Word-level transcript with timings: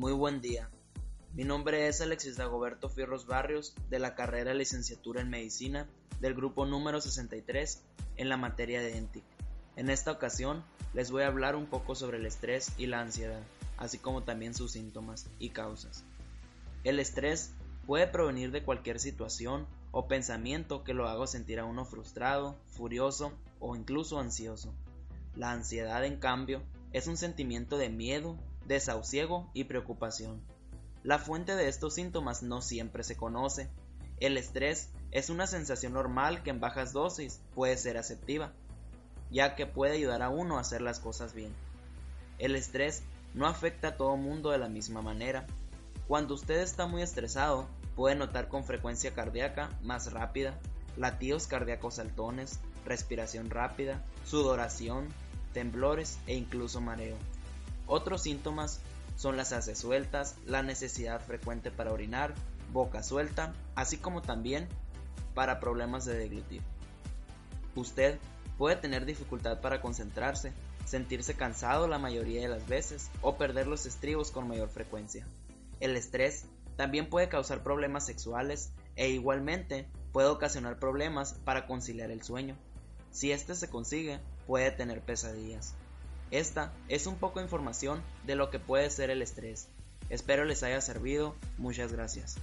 Muy 0.00 0.12
buen 0.12 0.40
día. 0.40 0.70
Mi 1.34 1.44
nombre 1.44 1.86
es 1.86 2.00
Alexis 2.00 2.38
Dagoberto 2.38 2.88
Fierros 2.88 3.26
Barrios, 3.26 3.74
de 3.90 3.98
la 3.98 4.14
carrera 4.14 4.54
licenciatura 4.54 5.20
en 5.20 5.28
Medicina, 5.28 5.90
del 6.22 6.32
grupo 6.32 6.64
número 6.64 7.02
63, 7.02 7.82
en 8.16 8.30
la 8.30 8.38
materia 8.38 8.80
de 8.80 8.96
ENTIC. 8.96 9.22
En 9.76 9.90
esta 9.90 10.10
ocasión 10.10 10.64
les 10.94 11.10
voy 11.10 11.24
a 11.24 11.26
hablar 11.26 11.54
un 11.54 11.66
poco 11.66 11.94
sobre 11.94 12.16
el 12.16 12.24
estrés 12.24 12.72
y 12.78 12.86
la 12.86 13.02
ansiedad, 13.02 13.42
así 13.76 13.98
como 13.98 14.22
también 14.22 14.54
sus 14.54 14.72
síntomas 14.72 15.26
y 15.38 15.50
causas. 15.50 16.02
El 16.82 16.98
estrés 16.98 17.52
puede 17.86 18.06
provenir 18.06 18.52
de 18.52 18.64
cualquier 18.64 19.00
situación 19.00 19.66
o 19.90 20.08
pensamiento 20.08 20.82
que 20.82 20.94
lo 20.94 21.10
haga 21.10 21.26
sentir 21.26 21.60
a 21.60 21.66
uno 21.66 21.84
frustrado, 21.84 22.56
furioso 22.68 23.34
o 23.58 23.76
incluso 23.76 24.18
ansioso. 24.18 24.72
La 25.36 25.52
ansiedad, 25.52 26.06
en 26.06 26.16
cambio, 26.16 26.62
es 26.92 27.06
un 27.06 27.16
sentimiento 27.16 27.78
de 27.78 27.88
miedo, 27.88 28.36
desauciego 28.66 29.50
y 29.54 29.64
preocupación. 29.64 30.42
La 31.02 31.18
fuente 31.18 31.56
de 31.56 31.68
estos 31.68 31.94
síntomas 31.94 32.42
no 32.42 32.60
siempre 32.60 33.04
se 33.04 33.16
conoce. 33.16 33.70
El 34.18 34.36
estrés 34.36 34.90
es 35.12 35.30
una 35.30 35.46
sensación 35.46 35.94
normal 35.94 36.42
que 36.42 36.50
en 36.50 36.60
bajas 36.60 36.92
dosis 36.92 37.40
puede 37.54 37.76
ser 37.76 37.96
aceptiva, 37.96 38.52
ya 39.30 39.54
que 39.54 39.66
puede 39.66 39.94
ayudar 39.94 40.22
a 40.22 40.28
uno 40.28 40.58
a 40.58 40.60
hacer 40.60 40.82
las 40.82 41.00
cosas 41.00 41.32
bien. 41.32 41.54
El 42.38 42.54
estrés 42.54 43.02
no 43.34 43.46
afecta 43.46 43.88
a 43.88 43.96
todo 43.96 44.16
mundo 44.16 44.50
de 44.50 44.58
la 44.58 44.68
misma 44.68 45.02
manera. 45.02 45.46
Cuando 46.06 46.34
usted 46.34 46.60
está 46.60 46.86
muy 46.86 47.02
estresado, 47.02 47.68
puede 47.96 48.16
notar 48.16 48.48
con 48.48 48.64
frecuencia 48.64 49.14
cardíaca 49.14 49.70
más 49.82 50.12
rápida, 50.12 50.58
latidos 50.96 51.46
cardíacos 51.46 51.98
altones, 51.98 52.60
respiración 52.84 53.50
rápida, 53.50 54.04
sudoración, 54.24 55.08
temblores 55.52 56.18
e 56.26 56.34
incluso 56.34 56.80
mareo. 56.80 57.16
Otros 57.86 58.22
síntomas 58.22 58.80
son 59.16 59.36
las 59.36 59.52
haces 59.52 59.78
sueltas, 59.78 60.36
la 60.46 60.62
necesidad 60.62 61.20
frecuente 61.20 61.70
para 61.70 61.92
orinar, 61.92 62.34
boca 62.72 63.02
suelta, 63.02 63.52
así 63.74 63.98
como 63.98 64.22
también 64.22 64.68
para 65.34 65.60
problemas 65.60 66.04
de 66.04 66.16
deglutir. 66.16 66.62
Usted 67.74 68.18
puede 68.58 68.76
tener 68.76 69.04
dificultad 69.06 69.60
para 69.60 69.80
concentrarse, 69.80 70.52
sentirse 70.84 71.34
cansado 71.34 71.88
la 71.88 71.98
mayoría 71.98 72.42
de 72.42 72.48
las 72.48 72.66
veces 72.66 73.10
o 73.22 73.36
perder 73.36 73.66
los 73.66 73.86
estribos 73.86 74.30
con 74.30 74.48
mayor 74.48 74.68
frecuencia. 74.68 75.26
El 75.80 75.96
estrés 75.96 76.44
también 76.76 77.08
puede 77.08 77.28
causar 77.28 77.62
problemas 77.62 78.06
sexuales 78.06 78.72
e 78.96 79.08
igualmente 79.10 79.86
puede 80.12 80.28
ocasionar 80.28 80.78
problemas 80.78 81.34
para 81.44 81.66
conciliar 81.66 82.10
el 82.10 82.22
sueño. 82.22 82.56
Si 83.10 83.32
este 83.32 83.54
se 83.54 83.68
consigue, 83.68 84.20
puede 84.50 84.72
tener 84.72 85.00
pesadillas. 85.00 85.74
Esta 86.32 86.72
es 86.88 87.06
un 87.06 87.14
poco 87.14 87.38
de 87.38 87.44
información 87.44 88.02
de 88.26 88.34
lo 88.34 88.50
que 88.50 88.58
puede 88.58 88.90
ser 88.90 89.08
el 89.10 89.22
estrés. 89.22 89.68
Espero 90.08 90.44
les 90.44 90.64
haya 90.64 90.80
servido. 90.80 91.36
Muchas 91.56 91.92
gracias. 91.92 92.36